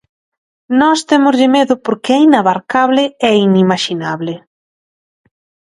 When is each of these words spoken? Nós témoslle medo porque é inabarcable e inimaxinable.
Nós 0.79 0.99
témoslle 1.09 1.47
medo 1.57 1.73
porque 1.85 2.11
é 2.17 2.19
inabarcable 2.27 3.03
e 3.27 3.31
inimaxinable. 3.47 4.33